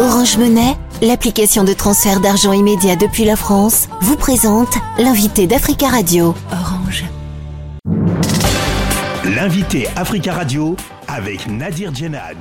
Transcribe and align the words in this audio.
Orange 0.00 0.38
Monnaie, 0.38 0.76
l'application 1.02 1.64
de 1.64 1.72
transfert 1.72 2.20
d'argent 2.20 2.52
immédiat 2.52 2.94
depuis 2.94 3.24
la 3.24 3.34
France, 3.34 3.88
vous 4.00 4.16
présente 4.16 4.78
l'invité 4.96 5.48
d'Africa 5.48 5.88
Radio. 5.88 6.36
Orange. 6.52 7.04
L'invité 9.24 9.88
Africa 9.96 10.34
Radio 10.34 10.76
avec 11.08 11.48
Nadir 11.48 11.92
Djenad. 11.92 12.36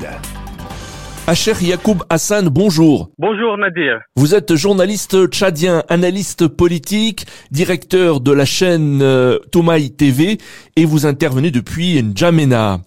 Acher 1.25 1.53
Yacoub 1.59 2.03
Hassan, 2.11 2.47
bonjour. 2.47 3.09
Bonjour 3.17 3.57
Nadir. 3.57 4.01
Vous 4.15 4.35
êtes 4.35 4.55
journaliste 4.55 5.25
tchadien, 5.25 5.81
analyste 5.89 6.47
politique, 6.47 7.25
directeur 7.49 8.19
de 8.21 8.33
la 8.33 8.45
chaîne 8.45 9.01
euh, 9.01 9.39
Tomaï 9.51 9.89
TV 9.89 10.37
et 10.75 10.85
vous 10.85 11.07
intervenez 11.07 11.49
depuis 11.49 12.03
N'Djamena. 12.03 12.81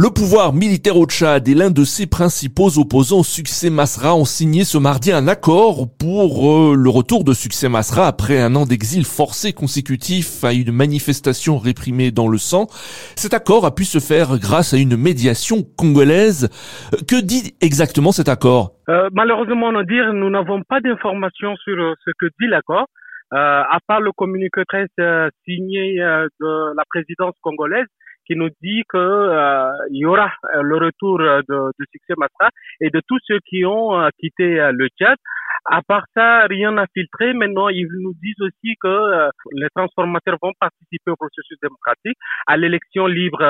Le 0.00 0.10
pouvoir 0.10 0.52
militaire 0.52 0.96
au 0.96 1.06
Tchad 1.06 1.48
et 1.48 1.56
l'un 1.56 1.72
de 1.72 1.82
ses 1.82 2.06
principaux 2.06 2.78
opposants, 2.78 3.24
Succès 3.24 3.68
Masra, 3.68 4.14
ont 4.14 4.24
signé 4.24 4.62
ce 4.62 4.78
mardi 4.78 5.10
un 5.10 5.26
accord 5.26 5.88
pour 5.98 6.46
euh, 6.46 6.76
le 6.76 6.88
retour 6.88 7.24
de 7.24 7.32
Succès 7.32 7.68
Masra 7.68 8.06
après 8.06 8.38
un 8.40 8.54
an 8.54 8.64
d'exil 8.64 9.04
forcé 9.04 9.52
consécutif 9.52 10.44
à 10.44 10.52
une 10.52 10.70
manifestation 10.70 11.58
réprimée 11.58 12.12
dans 12.12 12.28
le 12.28 12.38
sang. 12.38 12.68
Cet 13.16 13.34
accord 13.34 13.66
a 13.66 13.74
pu 13.74 13.82
se 13.82 13.98
faire 13.98 14.38
grâce 14.38 14.72
à 14.72 14.76
une 14.76 14.96
médiation 14.96 15.64
congolaise. 15.76 16.46
Euh, 16.94 16.98
que 17.02 17.20
dit 17.20 17.58
exactement 17.60 18.12
cet 18.12 18.28
accord? 18.28 18.78
Euh, 18.88 19.08
Malheureusement, 19.10 19.72
dire, 19.82 20.12
nous 20.12 20.30
n'avons 20.30 20.62
pas 20.62 20.78
d'informations 20.78 21.56
sur 21.56 21.74
ce 22.04 22.10
que 22.20 22.26
dit 22.38 22.46
l'accord. 22.46 22.86
À 23.32 23.78
part 23.88 24.00
le 24.00 24.12
communiqué 24.12 24.62
presse 24.64 24.88
signé 25.44 25.96
de 25.98 26.76
la 26.76 26.84
présidence 26.88 27.34
congolaise, 27.42 27.84
qui 28.28 28.36
nous 28.36 28.50
dit 28.62 28.82
que 28.88 28.98
euh, 28.98 29.70
il 29.90 30.00
y 30.02 30.04
aura 30.04 30.30
euh, 30.54 30.62
le 30.62 30.76
retour 30.76 31.20
euh, 31.20 31.40
de, 31.48 31.56
de 31.78 31.84
Succès 31.90 32.14
Massa 32.18 32.50
et 32.80 32.90
de 32.90 33.00
tous 33.08 33.18
ceux 33.26 33.40
qui 33.48 33.64
ont 33.64 34.08
quitté 34.20 34.44
le 34.72 34.88
Tchad. 34.88 35.16
À 35.64 35.80
part 35.82 36.04
ça, 36.14 36.46
rien 36.46 36.72
n'a 36.72 36.86
filtré. 36.94 37.32
Maintenant, 37.32 37.68
ils 37.68 37.88
nous 38.00 38.14
disent 38.22 38.40
aussi 38.40 38.74
que 38.80 39.28
les 39.52 39.68
transformateurs 39.74 40.36
vont 40.40 40.52
participer 40.60 41.10
au 41.10 41.16
processus 41.16 41.58
démocratique, 41.60 42.16
à 42.46 42.56
l'élection 42.56 43.06
libre 43.06 43.42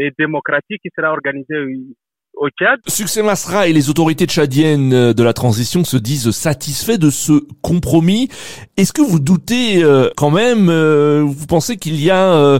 et 0.00 0.12
démocratique 0.18 0.80
qui 0.82 0.90
sera 0.96 1.10
organisée 1.10 1.56
au 2.36 2.48
Tchad. 2.50 2.80
Succès 2.86 3.22
Masra 3.22 3.68
et 3.68 3.72
les 3.72 3.90
autorités 3.90 4.26
tchadiennes 4.26 4.92
euh, 4.92 5.12
de 5.12 5.22
la 5.22 5.32
transition 5.32 5.84
se 5.84 5.96
disent 5.96 6.30
satisfaits 6.30 6.98
de 6.98 7.10
ce 7.10 7.32
compromis. 7.62 8.28
Est-ce 8.76 8.92
que 8.92 9.02
vous 9.02 9.20
doutez 9.20 9.82
euh, 9.82 10.10
quand 10.16 10.30
même, 10.30 10.68
euh, 10.68 11.22
vous 11.24 11.46
pensez 11.46 11.76
qu'il 11.76 12.02
y 12.02 12.10
a 12.10 12.58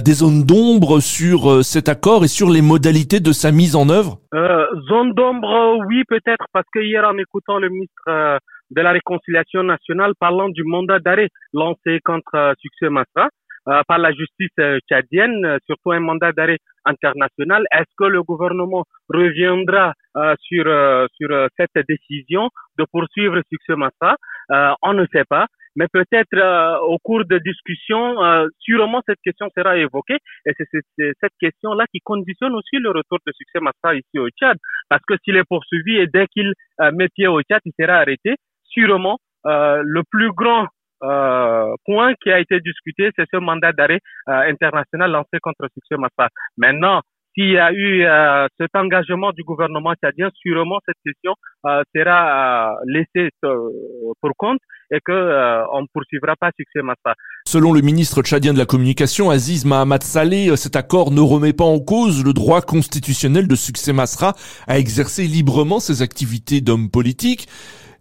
des 0.00 0.12
zones 0.12 0.44
d'ombre 0.44 1.00
sur 1.00 1.64
cet 1.64 1.88
accord 1.88 2.24
et 2.24 2.28
sur 2.28 2.50
les 2.50 2.62
modalités 2.62 3.20
de 3.20 3.32
sa 3.32 3.52
mise 3.52 3.76
en 3.76 3.88
œuvre? 3.88 4.18
Zone 4.88 5.12
d'ombre, 5.14 5.78
oui 5.86 6.02
peut-être, 6.08 6.46
parce 6.52 6.66
que 6.72 6.80
hier 6.80 7.04
en 7.04 7.16
écoutant 7.18 7.58
le 7.58 7.68
ministre 7.68 8.38
de 8.70 8.80
la 8.80 8.92
Réconciliation 8.92 9.62
nationale 9.62 10.12
parlant 10.18 10.48
du 10.48 10.64
mandat 10.64 10.98
d'arrêt 10.98 11.28
lancé 11.52 12.00
contre 12.04 12.54
Succès 12.60 12.88
Masra, 12.88 13.28
par 13.64 13.98
la 13.98 14.12
justice 14.12 14.50
euh, 14.58 14.78
tchadienne, 14.88 15.44
euh, 15.44 15.58
surtout 15.66 15.92
un 15.92 16.00
mandat 16.00 16.32
d'arrêt 16.32 16.58
international. 16.84 17.64
Est-ce 17.70 17.92
que 17.96 18.04
le 18.04 18.22
gouvernement 18.22 18.84
reviendra 19.08 19.94
sur 20.40 20.64
sur 21.16 21.48
cette 21.56 21.86
décision 21.88 22.50
de 22.76 22.84
poursuivre 22.90 23.40
Succès 23.48 23.76
Massa 23.76 24.16
On 24.82 24.92
ne 24.92 25.06
sait 25.12 25.24
pas. 25.24 25.46
Mais 25.76 25.86
peut-être 25.92 26.82
au 26.82 26.98
cours 26.98 27.24
de 27.24 27.38
discussions, 27.38 28.16
sûrement 28.58 29.00
cette 29.06 29.20
question 29.24 29.48
sera 29.56 29.76
évoquée 29.76 30.18
et 30.44 30.52
c'est 30.58 30.66
cette 30.98 31.32
question-là 31.40 31.84
qui 31.92 32.00
conditionne 32.00 32.54
aussi 32.54 32.78
le 32.78 32.90
retour 32.90 33.18
de 33.24 33.32
Succès 33.32 33.60
Massa 33.60 33.94
ici 33.94 34.18
au 34.18 34.28
Tchad. 34.30 34.58
Parce 34.88 35.02
que 35.06 35.14
s'il 35.24 35.36
est 35.36 35.48
poursuivi 35.48 35.98
et 35.98 36.08
dès 36.08 36.26
qu'il 36.26 36.52
met 36.94 37.08
pied 37.14 37.28
au 37.28 37.40
Tchad, 37.42 37.60
il 37.64 37.72
sera 37.78 37.98
arrêté, 37.98 38.34
sûrement 38.64 39.18
le 39.44 40.02
plus 40.10 40.32
grand 40.32 40.66
euh, 41.02 41.74
point 41.84 42.14
qui 42.22 42.30
a 42.30 42.38
été 42.38 42.60
discuté, 42.60 43.10
c'est 43.16 43.26
ce 43.32 43.38
mandat 43.38 43.72
d'arrêt 43.72 44.00
euh, 44.28 44.50
international 44.50 45.10
lancé 45.10 45.38
contre 45.42 45.66
Succès 45.74 45.96
Massa. 45.96 46.28
Maintenant, 46.56 47.00
s'il 47.34 47.50
y 47.50 47.58
a 47.58 47.72
eu 47.72 48.04
euh, 48.04 48.46
cet 48.60 48.76
engagement 48.76 49.32
du 49.32 49.42
gouvernement 49.42 49.94
tchadien, 49.94 50.28
sûrement 50.34 50.78
cette 50.86 50.98
question 51.04 51.34
euh, 51.66 51.82
sera 51.94 52.76
laissée 52.86 53.30
pour 53.40 54.30
compte 54.36 54.60
et 54.90 54.98
que 55.02 55.64
on 55.72 55.80
ne 55.80 55.86
poursuivra 55.94 56.34
pas 56.38 56.50
Succès 56.54 56.82
Massa. 56.82 57.14
Selon 57.46 57.72
le 57.72 57.80
ministre 57.80 58.20
tchadien 58.22 58.52
de 58.52 58.58
la 58.58 58.66
communication, 58.66 59.30
Aziz 59.30 59.64
Mahamad 59.64 60.02
Saleh, 60.02 60.54
cet 60.56 60.76
accord 60.76 61.10
ne 61.10 61.22
remet 61.22 61.54
pas 61.54 61.64
en 61.64 61.80
cause 61.80 62.22
le 62.22 62.34
droit 62.34 62.60
constitutionnel 62.60 63.48
de 63.48 63.54
Succès 63.54 63.94
Masra 63.94 64.34
à 64.68 64.78
exercer 64.78 65.22
librement 65.22 65.80
ses 65.80 66.02
activités 66.02 66.60
d'homme 66.60 66.90
politique. 66.90 67.48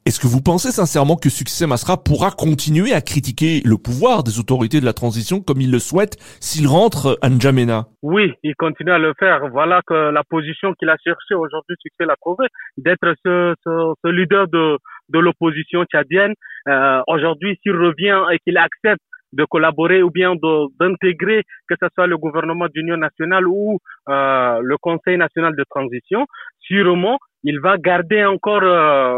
Est-ce 0.03 0.19
que 0.19 0.25
vous 0.25 0.41
pensez 0.41 0.72
sincèrement 0.72 1.16
que 1.16 1.29
Succès 1.29 1.67
Masra 1.67 1.95
pourra 1.95 2.31
continuer 2.31 2.91
à 2.91 3.01
critiquer 3.01 3.62
le 3.63 3.78
pouvoir 3.78 4.23
des 4.23 4.39
autorités 4.39 4.79
de 4.79 4.85
la 4.85 4.94
transition 4.94 5.41
comme 5.41 5.62
il 5.62 5.72
le 5.72 5.78
souhaite 5.78 6.17
s'il 6.41 6.67
rentre 6.67 7.19
à 7.22 7.29
N'Djamena? 7.29 7.85
Oui, 8.01 8.34
il 8.41 8.56
continue 8.56 8.89
à 8.91 8.97
le 8.97 9.13
faire. 9.19 9.47
Voilà 9.51 9.81
que 9.85 9.94
la 10.09 10.23
position 10.23 10.73
qu'il 10.73 10.89
a 10.89 10.97
cherchée 11.06 11.35
aujourd'hui, 11.35 11.75
Succès 11.79 12.06
l'a 12.07 12.16
trouvé, 12.19 12.47
d'être 12.78 13.13
ce, 13.23 13.53
ce, 13.63 13.94
ce, 14.03 14.09
leader 14.09 14.47
de, 14.47 14.79
de 15.09 15.19
l'opposition 15.19 15.85
tchadienne. 15.85 16.33
Euh, 16.68 17.01
aujourd'hui, 17.06 17.59
s'il 17.62 17.73
revient 17.73 18.23
et 18.33 18.39
qu'il 18.39 18.57
accepte 18.57 19.03
de 19.33 19.45
collaborer 19.45 20.01
ou 20.01 20.09
bien 20.09 20.33
d'intégrer 20.79 21.44
que 21.69 21.75
ce 21.79 21.88
soit 21.94 22.07
le 22.07 22.18
gouvernement 22.18 22.68
d'union 22.73 22.97
nationale 22.97 23.47
ou 23.47 23.78
euh, 24.09 24.59
le 24.63 24.78
Conseil 24.78 25.18
national 25.18 25.56
de 25.56 25.63
transition, 25.69 26.25
sûrement 26.59 27.19
il 27.44 27.59
va 27.59 27.78
garder 27.78 28.23
encore 28.23 28.63
euh, 28.63 29.16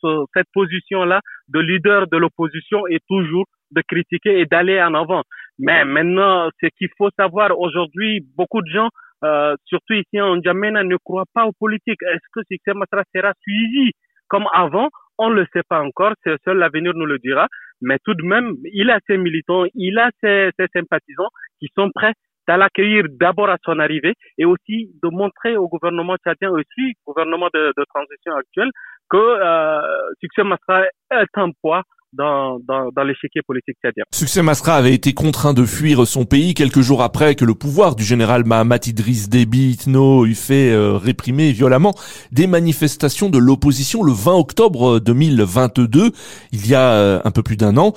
ce, 0.00 0.24
cette 0.34 0.46
position-là 0.52 1.20
de 1.48 1.60
leader 1.60 2.06
de 2.06 2.16
l'opposition 2.16 2.86
et 2.88 2.98
toujours 3.08 3.46
de 3.70 3.82
critiquer 3.86 4.40
et 4.40 4.46
d'aller 4.46 4.80
en 4.80 4.94
avant. 4.94 5.22
Mais 5.58 5.84
maintenant, 5.84 6.48
ce 6.60 6.66
qu'il 6.78 6.88
faut 6.96 7.10
savoir 7.18 7.58
aujourd'hui, 7.58 8.24
beaucoup 8.36 8.62
de 8.62 8.70
gens, 8.70 8.88
euh, 9.24 9.54
surtout 9.64 9.94
ici 9.94 10.20
en 10.20 10.40
Djamena, 10.40 10.84
ne 10.84 10.96
croient 10.96 11.30
pas 11.32 11.46
aux 11.46 11.52
politiques. 11.52 12.02
Est-ce 12.02 12.28
que 12.32 12.40
Succès 12.50 12.74
Matra 12.74 13.02
sera 13.14 13.32
suivi 13.42 13.92
comme 14.28 14.46
avant? 14.52 14.88
On 15.18 15.30
ne 15.30 15.36
le 15.36 15.46
sait 15.52 15.62
pas 15.68 15.80
encore, 15.80 16.12
c'est 16.24 16.36
seul 16.44 16.58
l'avenir 16.58 16.92
nous 16.94 17.06
le 17.06 17.18
dira. 17.18 17.46
Mais 17.80 17.98
tout 18.04 18.14
de 18.14 18.22
même, 18.22 18.54
il 18.72 18.90
a 18.90 18.98
ses 19.06 19.16
militants, 19.16 19.64
il 19.74 19.98
a 19.98 20.10
ses, 20.20 20.50
ses 20.58 20.66
sympathisants 20.72 21.28
qui 21.60 21.68
sont 21.76 21.90
prêts 21.94 22.12
à 22.48 22.56
l'accueillir 22.56 23.04
d'abord 23.10 23.50
à 23.50 23.56
son 23.64 23.78
arrivée 23.78 24.14
et 24.38 24.44
aussi 24.44 24.90
de 25.02 25.08
montrer 25.10 25.56
au 25.56 25.68
gouvernement 25.68 26.16
tchadien 26.16 26.50
aussi, 26.50 26.94
gouvernement 27.06 27.48
de, 27.52 27.72
transition 27.94 28.34
actuel, 28.36 28.70
que 29.10 29.16
euh, 29.16 29.80
Succès 30.20 30.44
Masra 30.44 30.84
est 31.10 31.38
un 31.38 31.50
poids 31.60 31.82
dans, 32.16 32.58
dans, 32.66 32.90
dans 32.94 33.02
l'échiquier 33.02 33.42
politique 33.46 33.76
tchadien. 33.82 34.04
Succès 34.12 34.42
Masra 34.42 34.76
avait 34.76 34.94
été 34.94 35.12
contraint 35.14 35.54
de 35.54 35.64
fuir 35.64 36.06
son 36.06 36.24
pays 36.24 36.54
quelques 36.54 36.80
jours 36.80 37.02
après 37.02 37.34
que 37.34 37.44
le 37.44 37.54
pouvoir 37.54 37.96
du 37.96 38.04
général 38.04 38.44
Mahamat 38.44 38.86
Idriss 38.86 39.28
Déby 39.28 39.72
Itno 39.72 40.26
eut 40.26 40.34
fait 40.34 40.70
euh, 40.70 40.96
réprimer 40.96 41.52
violemment 41.52 41.94
des 42.32 42.46
manifestations 42.46 43.30
de 43.30 43.38
l'opposition 43.38 44.02
le 44.02 44.12
20 44.12 44.34
octobre 44.34 44.98
2022, 45.00 46.12
il 46.52 46.66
y 46.66 46.74
a 46.74 46.90
euh, 46.92 47.20
un 47.24 47.30
peu 47.30 47.42
plus 47.42 47.56
d'un 47.56 47.76
an. 47.76 47.92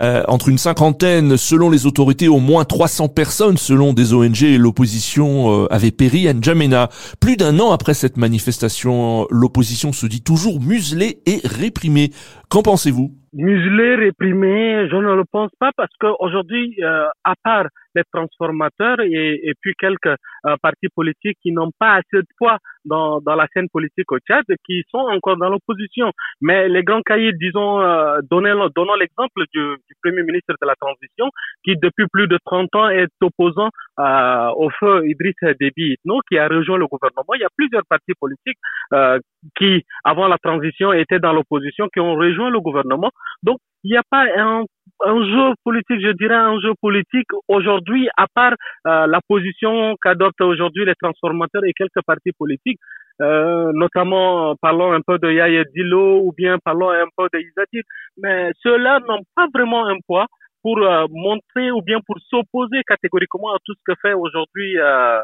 Euh, 0.00 0.24
entre 0.26 0.48
une 0.48 0.58
cinquantaine, 0.58 1.36
selon 1.36 1.70
les 1.70 1.86
autorités, 1.86 2.26
au 2.26 2.40
moins 2.40 2.64
300 2.64 3.08
personnes, 3.08 3.56
selon 3.56 3.92
des 3.92 4.14
ONG, 4.14 4.42
et 4.42 4.58
l'opposition 4.58 5.64
euh, 5.64 5.72
avait 5.72 5.90
péri 5.90 6.26
à 6.28 6.34
N'Djamena. 6.34 6.88
Plus 7.20 7.36
d'un 7.36 7.60
an 7.60 7.70
après 7.70 7.94
cette 7.94 8.16
manifestation, 8.16 9.26
l'opposition 9.30 9.92
se 9.92 10.06
dit 10.06 10.22
toujours 10.22 10.60
muselée 10.60 11.20
et 11.26 11.40
réprimée. 11.44 12.10
Qu'en 12.48 12.62
pensez-vous? 12.62 13.12
Muselée, 13.34 13.94
réprimée, 13.94 14.88
je 14.90 14.96
ne 14.96 15.14
le 15.14 15.24
pense 15.24 15.50
pas 15.58 15.70
parce 15.76 15.92
qu'aujourd'hui, 15.98 16.76
euh, 16.82 17.06
à 17.24 17.34
part 17.42 17.66
les 17.94 18.02
transformateurs 18.12 19.00
et, 19.00 19.40
et 19.42 19.52
puis 19.60 19.74
quelques 19.78 20.06
euh, 20.06 20.56
partis 20.62 20.88
politiques 20.94 21.38
qui 21.42 21.52
n'ont 21.52 21.70
pas 21.78 21.94
assez 21.94 22.22
de 22.22 22.26
poids 22.38 22.58
dans, 22.84 23.20
dans 23.20 23.34
la 23.34 23.46
scène 23.54 23.68
politique 23.68 24.10
au 24.10 24.18
Tchad, 24.18 24.44
qui 24.66 24.82
sont 24.90 24.98
encore 24.98 25.36
dans 25.36 25.48
l'opposition. 25.48 26.10
Mais 26.40 26.68
les 26.68 26.82
grands 26.82 27.02
cahiers, 27.02 27.32
disons, 27.32 27.80
euh, 27.80 28.20
donnons, 28.30 28.94
l'exemple 28.98 29.44
du, 29.52 29.60
du, 29.60 29.94
Premier 30.02 30.22
ministre 30.22 30.54
de 30.60 30.66
la 30.66 30.74
Transition, 30.74 31.30
qui 31.64 31.76
depuis 31.76 32.06
plus 32.12 32.26
de 32.26 32.38
30 32.44 32.74
ans 32.74 32.88
est 32.88 33.08
opposant 33.20 33.70
euh, 34.00 34.48
au 34.56 34.70
feu 34.70 35.06
Idriss 35.06 35.36
Déby 35.60 35.94
Itno, 35.94 36.20
qui 36.28 36.38
a 36.38 36.48
rejoint 36.48 36.78
le 36.78 36.86
gouvernement. 36.86 37.34
Il 37.34 37.40
y 37.40 37.44
a 37.44 37.50
plusieurs 37.56 37.84
partis 37.88 38.14
politiques 38.18 38.58
euh, 38.92 39.18
qui, 39.56 39.84
avant 40.04 40.26
la 40.28 40.38
transition, 40.38 40.92
étaient 40.92 41.20
dans 41.20 41.32
l'opposition, 41.32 41.88
qui 41.92 42.00
ont 42.00 42.14
rejoint 42.14 42.50
le 42.50 42.60
gouvernement. 42.60 43.10
Donc, 43.42 43.58
il 43.84 43.90
n'y 43.90 43.96
a 43.96 44.02
pas 44.08 44.26
un 44.36 44.64
un 45.00 45.24
jeu 45.24 45.54
politique, 45.64 46.00
je 46.00 46.12
dirais 46.12 46.34
un 46.34 46.60
jeu 46.60 46.72
politique 46.80 47.28
aujourd'hui, 47.48 48.08
à 48.16 48.26
part 48.32 48.54
euh, 48.86 49.06
la 49.06 49.20
position 49.26 49.96
qu'adoptent 50.02 50.42
aujourd'hui 50.42 50.84
les 50.84 50.94
transformateurs 50.94 51.64
et 51.64 51.72
quelques 51.72 52.02
partis 52.06 52.32
politiques, 52.38 52.78
euh, 53.20 53.72
notamment 53.74 54.54
parlons 54.60 54.92
un 54.92 55.00
peu 55.06 55.18
de 55.18 55.30
Yaya 55.30 55.64
Dilo 55.74 56.20
ou 56.24 56.32
bien 56.36 56.58
parlons 56.64 56.90
un 56.90 57.06
peu 57.16 57.28
de 57.32 57.40
Isadir, 57.40 57.82
mais 58.16 58.50
ceux-là 58.62 59.00
n'ont 59.08 59.22
pas 59.34 59.46
vraiment 59.52 59.86
un 59.86 59.96
poids 60.06 60.26
pour 60.62 60.78
euh, 60.78 61.06
montrer 61.10 61.70
ou 61.70 61.82
bien 61.82 61.98
pour 62.06 62.16
s'opposer 62.30 62.82
catégoriquement 62.86 63.52
à 63.52 63.58
tout 63.64 63.74
ce 63.74 63.82
que 63.84 63.98
fait 64.00 64.14
aujourd'hui 64.14 64.78
euh, 64.78 65.20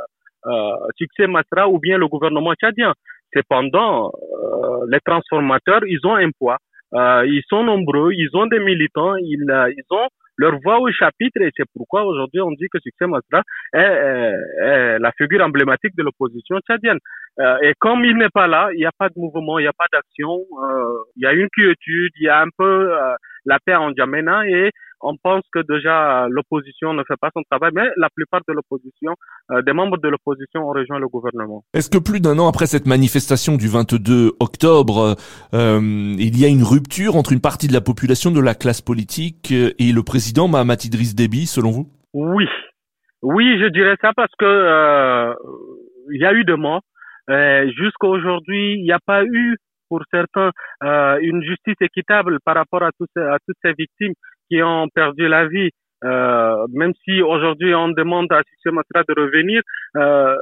euh, 0.47 0.73
Succès 0.97 1.27
Masra 1.27 1.69
ou 1.69 1.79
bien 1.79 1.97
le 1.97 2.09
gouvernement 2.09 2.55
tchadien. 2.55 2.93
Cependant, 3.35 4.11
les 4.89 5.01
transformateurs, 5.05 5.83
ils 5.87 6.01
ont 6.07 6.15
un 6.15 6.31
poids. 6.39 6.57
Ils 6.93 7.43
sont 7.49 7.65
nombreux, 7.65 8.13
ils 8.13 8.31
ont 8.35 8.47
des 8.47 8.61
militants, 8.61 9.17
ils, 9.17 9.45
ils 9.77 9.85
ont 9.91 10.09
leur 10.39 10.59
voix 10.63 10.79
au 10.81 10.91
chapitre 10.93 11.43
et 11.43 11.51
c'est 11.57 11.67
pourquoi 11.75 12.05
aujourd'hui 12.05 12.41
on 12.41 12.53
dit 12.53 12.69
que 12.73 12.79
Succès 12.81 13.07
Masra 13.07 13.43
est, 13.75 14.99
la 14.99 15.13
figure 15.19 15.45
emblématique 15.45 15.97
de 15.97 16.05
l'opposition 16.05 16.59
tchadienne. 16.61 16.99
Euh, 17.41 17.57
et 17.63 17.75
comme 17.79 18.05
il 18.05 18.17
n'est 18.17 18.31
pas 18.31 18.47
là, 18.47 18.71
il 18.73 18.79
n'y 18.79 18.87
a 18.87 18.93
pas 18.97 19.09
de 19.09 19.15
mouvement, 19.17 19.59
il 19.59 19.63
n'y 19.63 19.69
a 19.69 19.73
pas 19.73 19.87
d'action, 19.93 20.31
euh, 20.31 20.99
il 21.17 21.23
y 21.23 21.27
a 21.27 21.33
une 21.33 21.49
quiétude, 21.51 22.13
il 22.17 22.25
y 22.25 22.29
a 22.29 22.41
un 22.41 22.49
peu 22.57 22.95
euh, 22.95 23.15
la 23.45 23.59
paix 23.65 23.75
en 23.75 23.93
Djamena 23.95 24.49
et 24.49 24.71
on 25.01 25.17
pense 25.23 25.43
que 25.53 25.61
déjà 25.69 26.27
l'opposition 26.29 26.93
ne 26.95 27.03
fait 27.07 27.17
pas 27.21 27.31
son 27.35 27.43
travail, 27.51 27.71
mais 27.75 27.89
la 27.97 28.09
plupart 28.15 28.41
de 28.49 28.53
l'opposition, 28.53 29.15
des 29.65 29.73
membres 29.73 29.99
de 29.99 30.09
l'opposition 30.09 30.69
ont 30.69 30.73
rejoint 30.73 30.99
le 30.99 31.09
gouvernement. 31.09 31.65
Est-ce 31.75 31.91
que 31.91 31.99
plus 31.99 32.21
d'un 32.21 32.39
an 32.39 32.49
après 32.49 32.67
cette 32.67 32.87
manifestation 32.87 33.57
du 33.57 33.69
22 33.69 34.33
octobre, 34.41 35.17
il 35.53 36.39
y 36.39 36.45
a 36.45 36.49
une 36.49 36.63
rupture 36.63 37.17
entre 37.17 37.33
une 37.33 37.41
partie 37.41 37.69
de 37.69 37.73
la 37.73 37.81
population 37.81 38.31
de 38.31 38.41
la 38.41 38.55
classe 38.55 38.81
politique 38.83 39.53
et 39.53 39.93
le 39.93 40.03
président 40.03 40.49
Mahamat 40.49 40.85
Idriss 40.85 41.15
Déby, 41.15 41.47
selon 41.47 41.71
vous? 41.71 41.89
Oui, 42.13 42.47
oui, 43.23 43.59
je 43.61 43.69
dirais 43.69 43.97
ça 44.01 44.13
parce 44.15 44.33
que 44.39 45.35
il 46.11 46.21
y 46.21 46.27
a 46.27 46.33
eu 46.33 46.45
des 46.45 46.57
morts. 46.57 46.83
Euh, 47.31 47.71
jusqu'à 47.77 48.07
aujourd'hui, 48.07 48.75
il 48.75 48.83
n'y 48.83 48.93
a 48.93 49.01
pas 49.05 49.25
eu 49.25 49.57
pour 49.89 50.03
certains 50.11 50.51
euh, 50.83 51.19
une 51.23 51.43
justice 51.43 51.77
équitable 51.81 52.39
par 52.45 52.55
rapport 52.57 52.83
à, 52.83 52.89
à 52.89 52.91
toutes 53.47 53.57
ces 53.63 53.73
victimes 53.73 54.15
qui 54.49 54.63
ont 54.63 54.89
perdu 54.89 55.29
la 55.29 55.47
vie. 55.47 55.71
Euh, 56.05 56.67
même 56.73 56.93
si 57.05 57.23
aujourd'hui 57.23 57.75
on 57.75 57.89
demande 57.89 58.31
à 58.33 58.41
Succès 58.49 58.71
de 58.71 59.21
revenir, 59.21 59.63
euh, 59.97 60.37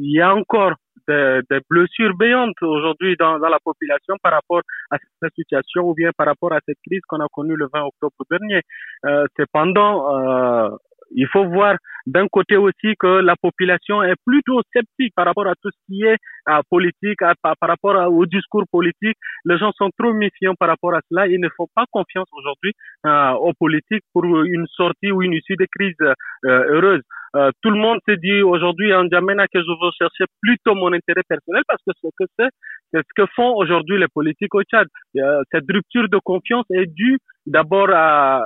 il 0.00 0.12
y 0.12 0.20
a 0.20 0.34
encore 0.34 0.72
des, 1.06 1.40
des 1.50 1.60
blessures 1.68 2.16
béantes 2.16 2.60
aujourd'hui 2.62 3.14
dans, 3.18 3.38
dans, 3.38 3.48
la 3.48 3.58
population 3.62 4.14
par 4.22 4.32
rapport 4.32 4.62
à 4.90 4.96
cette 5.20 5.34
situation 5.34 5.82
ou 5.82 5.94
bien 5.94 6.10
par 6.16 6.26
rapport 6.26 6.54
à 6.54 6.60
cette 6.66 6.78
crise 6.86 7.02
qu'on 7.06 7.20
a 7.20 7.26
connue 7.30 7.56
le 7.56 7.68
20 7.72 7.82
octobre 7.82 8.24
dernier. 8.30 8.62
Euh, 9.04 9.26
cependant, 9.36 10.18
euh, 10.18 10.70
il 11.14 11.26
faut 11.28 11.46
voir 11.48 11.76
d'un 12.06 12.26
côté 12.28 12.56
aussi 12.56 12.94
que 12.98 13.20
la 13.20 13.34
population 13.36 14.02
est 14.02 14.16
plutôt 14.26 14.60
sceptique 14.72 15.14
par 15.14 15.26
rapport 15.26 15.46
à 15.46 15.54
tout 15.62 15.70
ce 15.70 15.78
qui 15.86 16.02
est 16.02 16.18
euh, 16.48 16.60
politique, 16.68 17.18
par 17.42 17.54
rapport 17.62 17.96
au 18.12 18.26
discours 18.26 18.64
politique. 18.70 19.16
Les 19.44 19.56
gens 19.58 19.72
sont 19.72 19.90
trop 19.98 20.12
méfiants 20.12 20.54
par 20.54 20.68
rapport 20.68 20.94
à 20.94 21.00
cela. 21.10 21.26
Ils 21.26 21.40
ne 21.40 21.48
font 21.56 21.66
pas 21.74 21.86
confiance 21.90 22.28
aujourd'hui 22.32 22.72
euh, 23.06 23.32
aux 23.32 23.52
politiques 23.54 24.04
pour 24.12 24.24
une 24.24 24.66
sortie 24.66 25.10
ou 25.10 25.22
une 25.22 25.32
issue 25.32 25.56
de 25.56 25.66
crise 25.74 25.94
euh, 26.00 26.14
heureuse. 26.44 27.02
Euh, 27.36 27.50
tout 27.62 27.70
le 27.70 27.78
monde 27.78 27.98
se 28.06 28.14
dit 28.14 28.42
aujourd'hui 28.42 28.94
en 28.94 29.08
Djamena 29.08 29.46
que 29.48 29.60
je 29.60 29.84
veux 29.84 29.90
chercher 29.98 30.24
plutôt 30.40 30.74
mon 30.74 30.92
intérêt 30.92 31.22
personnel 31.28 31.62
parce 31.66 31.82
que 31.86 31.92
ce 32.00 32.08
que 32.16 32.24
c'est, 32.38 32.48
c'est 32.92 33.00
ce 33.00 33.22
que 33.22 33.26
font 33.34 33.54
aujourd'hui 33.56 33.98
les 33.98 34.06
politiques 34.12 34.54
au 34.54 34.62
Tchad. 34.62 34.86
cette 35.50 35.64
rupture 35.68 36.08
de 36.08 36.18
confiance 36.22 36.64
est 36.70 36.86
due 36.86 37.18
d'abord 37.46 37.90
à, 37.90 38.36
à, 38.36 38.44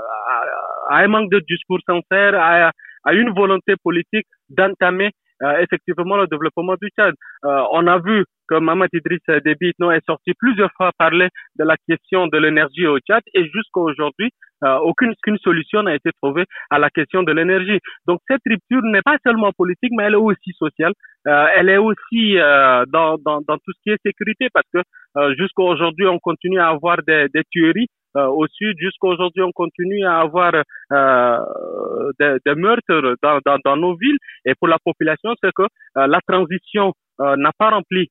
à, 0.89 0.99
un 0.99 1.09
manque 1.09 1.31
de 1.31 1.41
discours 1.49 1.81
sincère, 1.87 2.35
à, 2.35 2.71
à 3.05 3.13
une 3.15 3.31
volonté 3.31 3.75
politique 3.83 4.27
d'entamer 4.49 5.11
euh, 5.43 5.59
effectivement 5.61 6.17
le 6.17 6.27
développement 6.27 6.75
du 6.81 6.89
Tchad. 6.89 7.15
Euh, 7.45 7.63
on 7.73 7.87
a 7.87 7.99
vu 7.99 8.25
que 8.49 8.59
Mamad 8.59 8.89
Idriss 8.93 9.23
Déby 9.45 9.69
est 9.69 10.07
sorti 10.07 10.33
plusieurs 10.39 10.73
fois 10.77 10.91
parler 10.99 11.29
de 11.57 11.65
la 11.65 11.77
question 11.89 12.27
de 12.27 12.39
l'énergie 12.39 12.87
au 12.87 12.99
Tchad 12.99 13.23
et 13.35 13.45
jusqu'à 13.45 13.81
aujourd'hui, 13.81 14.31
euh, 14.65 14.77
aucune, 14.79 15.15
solution 15.39 15.83
n'a 15.85 15.95
été 15.95 16.11
trouvée 16.21 16.45
à 16.71 16.79
la 16.79 16.91
question 16.91 17.23
de 17.23 17.33
l'énergie. 17.33 17.79
Donc 18.07 18.21
cette 18.29 18.41
rupture 18.47 18.83
n'est 18.83 19.03
pas 19.03 19.17
seulement 19.25 19.53
politique, 19.57 19.93
mais 19.97 20.05
elle 20.05 20.15
est 20.15 20.17
aussi 20.17 20.53
sociale. 20.59 20.93
Euh, 21.29 21.47
elle 21.57 21.69
est 21.69 21.77
aussi 21.77 22.39
euh, 22.39 22.85
dans, 22.89 23.17
dans, 23.19 23.41
dans, 23.47 23.57
tout 23.59 23.73
ce 23.73 23.81
qui 23.85 23.91
est 23.91 24.03
sécurité 24.05 24.49
parce 24.53 24.67
que 24.73 24.81
jusqu'à 25.37 25.63
aujourd'hui, 25.63 26.07
on 26.07 26.19
continue 26.19 26.59
à 26.59 26.69
avoir 26.69 26.99
des, 27.07 27.27
des 27.33 27.43
tueries 27.51 27.89
au 28.15 28.47
sud. 28.49 28.77
Jusqu'à 28.79 29.09
aujourd'hui, 29.09 29.43
on 29.43 29.53
continue 29.53 30.05
à 30.05 30.21
avoir 30.21 30.53
des, 30.53 32.37
des, 32.45 32.55
meurtres 32.55 33.17
dans, 33.23 33.39
dans, 33.45 33.59
dans, 33.65 33.77
nos 33.77 33.97
villes. 33.97 34.19
Et 34.45 34.55
pour 34.55 34.69
la 34.69 34.79
population, 34.79 35.35
c'est 35.43 35.53
que 35.53 35.67
la 35.95 36.21
transition 36.27 36.93
n'a 37.19 37.53
pas 37.59 37.71
rempli 37.71 38.09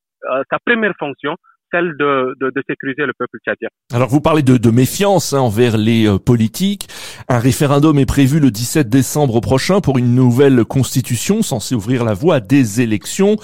sa 0.49 0.59
première 0.65 0.94
fonction, 0.97 1.35
celle 1.72 1.96
de, 1.98 2.36
de, 2.40 2.50
de, 2.50 2.64
sécuriser 2.68 3.06
le 3.06 3.14
peuple 3.18 3.38
tchadien. 3.46 3.69
Alors 3.94 4.10
vous 4.10 4.22
parlez 4.22 4.42
de, 4.42 4.58
de 4.58 4.72
méfiance 4.72 5.34
hein, 5.34 5.40
envers 5.40 5.78
les 5.78 6.08
euh, 6.08 6.18
politiques. 6.18 6.88
Un 7.30 7.40
référendum 7.40 7.98
est 8.00 8.06
prévu 8.06 8.40
le 8.40 8.52
17 8.52 8.90
décembre 8.90 9.40
prochain 9.42 9.81
pour 9.81 9.98
une 9.98 10.16
nouvelle 10.16 10.66
constitution 10.66 11.42
censée 11.42 11.75
ouvrir 11.75 12.04
la 12.04 12.14
voie 12.14 12.36
à 12.36 12.40
des 12.40 12.81
élections. 12.81 13.36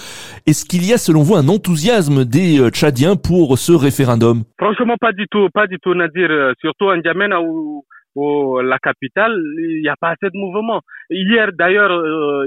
Est-ce 0.48 0.66
qu'il 0.66 0.88
y 0.88 0.94
a 0.94 0.98
selon 0.98 1.22
vous 1.22 1.36
un 1.36 1.48
enthousiasme 1.48 2.26
des 2.26 2.60
euh, 2.60 2.70
Tchadiens 2.70 3.16
pour 3.16 3.58
ce 3.58 3.72
référendum? 3.72 4.44
Franchement 4.60 4.96
pas 5.00 5.12
du 5.12 5.26
tout, 5.30 5.50
pas 5.54 5.68
du 5.68 5.78
tout 5.80 5.94
Nadir, 5.94 6.30
euh, 6.30 6.54
surtout 6.60 6.86
en 6.86 7.02
Djamena 7.02 7.42
où 7.42 7.84
où 8.16 8.60
la 8.60 8.78
capitale, 8.78 9.36
il 9.58 9.82
n'y 9.82 9.90
a 9.90 9.96
pas 10.00 10.10
assez 10.10 10.30
de 10.32 10.38
mouvement. 10.38 10.82
Hier, 11.10 11.50
d'ailleurs, 11.52 11.90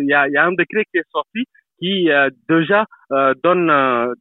il 0.01 0.07
y, 0.07 0.15
a, 0.15 0.29
y, 0.29 0.37
a, 0.37 0.45
un 0.47 0.53
décret 0.53 0.85
qui 0.93 0.99
est 0.99 1.11
sorti 1.11 1.43
qui 1.79 2.11
euh, 2.11 2.31
déjà 2.49 2.87
euh, 3.13 3.35
donne 3.43 3.71
euh, 3.71 4.13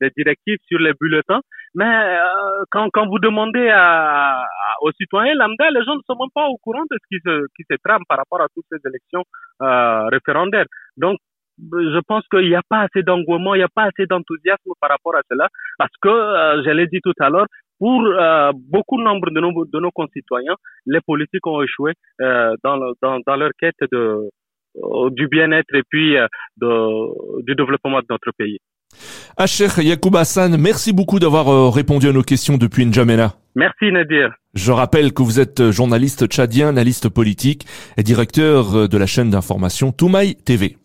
des, 0.00 0.10
directives 0.16 0.58
sur 0.66 0.78
les 0.78 0.92
bulletins. 1.00 1.40
Mais 1.74 2.18
quand, 2.70 2.90
quand 2.92 3.06
vous 3.06 3.18
demandez 3.18 3.70
à, 3.72 4.44
aux 4.82 4.92
citoyens 4.92 5.34
lambda, 5.34 5.70
les 5.70 5.82
gens 5.84 5.94
ne 5.94 6.02
sont 6.06 6.18
même 6.20 6.28
pas 6.34 6.46
au 6.46 6.58
courant 6.58 6.82
de 6.90 6.98
ce 7.00 7.06
qui 7.08 7.20
se, 7.24 7.46
qui 7.56 7.64
se 7.70 7.76
trame 7.82 8.02
par 8.06 8.18
rapport 8.18 8.42
à 8.42 8.48
toutes 8.54 8.66
ces 8.70 8.76
élections 8.86 9.24
référendaires. 10.10 10.66
Donc, 10.98 11.16
je 11.58 11.98
pense 12.06 12.24
qu'il 12.28 12.48
n'y 12.48 12.54
a 12.54 12.62
pas 12.68 12.80
assez 12.80 13.02
d'engouement, 13.02 13.54
il 13.54 13.58
n'y 13.58 13.64
a 13.64 13.68
pas 13.74 13.84
assez 13.84 14.04
d'enthousiasme 14.04 14.70
par 14.82 14.90
rapport 14.90 15.16
à 15.16 15.22
cela, 15.30 15.48
parce 15.78 15.92
que, 16.02 16.62
je 16.62 16.70
l'ai 16.72 16.88
dit 16.88 17.00
tout 17.02 17.14
à 17.20 17.30
l'heure, 17.30 17.46
pour 17.78 18.02
beaucoup 18.70 19.00
nombre 19.00 19.30
de 19.30 19.40
nos, 19.40 19.64
de 19.64 19.80
nos 19.80 19.90
concitoyens, 19.92 20.56
les 20.84 21.00
politiques 21.00 21.46
ont 21.46 21.62
échoué 21.62 21.92
dans, 22.20 22.92
dans, 23.00 23.18
dans 23.26 23.36
leur 23.36 23.52
quête 23.58 23.80
de, 23.90 24.28
euh, 24.28 24.28
du 25.10 25.28
bien-être 25.28 25.74
et 25.74 25.82
puis 25.88 26.16
euh, 26.16 26.26
de, 26.58 27.42
du 27.44 27.54
développement 27.54 28.00
de 28.00 28.06
notre 28.08 28.30
pays. 28.36 28.58
Acher 29.36 29.68
Yacoub 29.78 30.14
Hassan, 30.16 30.56
merci 30.58 30.92
beaucoup 30.92 31.18
d'avoir 31.18 31.48
euh, 31.48 31.70
répondu 31.70 32.08
à 32.08 32.12
nos 32.12 32.22
questions 32.22 32.58
depuis 32.58 32.84
N'Djamena. 32.84 33.34
Merci 33.54 33.90
Nadir. 33.90 34.34
Je 34.54 34.72
rappelle 34.72 35.12
que 35.12 35.22
vous 35.22 35.40
êtes 35.40 35.70
journaliste 35.70 36.26
tchadien, 36.26 36.68
analyste 36.68 37.08
politique 37.08 37.66
et 37.96 38.02
directeur 38.02 38.88
de 38.88 38.98
la 38.98 39.06
chaîne 39.06 39.30
d'information 39.30 39.92
Toumaï 39.92 40.36
TV. 40.36 40.76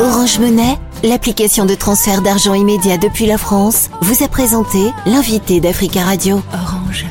Orange 0.00 0.40
Monnaie, 0.40 0.76
l'application 1.04 1.66
de 1.66 1.74
transfert 1.74 2.20
d'argent 2.20 2.54
immédiat 2.54 2.98
depuis 2.98 3.26
la 3.26 3.38
France, 3.38 3.90
vous 4.02 4.24
a 4.24 4.28
présenté 4.28 4.78
l'invité 5.06 5.60
d'Africa 5.60 6.00
Radio. 6.00 6.38
Orange. 6.52 7.06